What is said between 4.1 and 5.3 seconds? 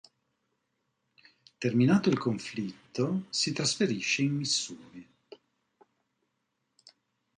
in Missouri.